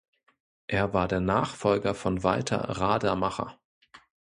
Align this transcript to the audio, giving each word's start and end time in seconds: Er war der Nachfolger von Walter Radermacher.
Er 0.65 0.95
war 0.95 1.07
der 1.07 1.19
Nachfolger 1.19 1.93
von 1.93 2.23
Walter 2.23 2.57
Radermacher. 2.75 3.59